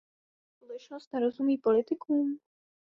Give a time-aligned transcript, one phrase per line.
[0.55, 2.39] Společnost nerozumí politikům?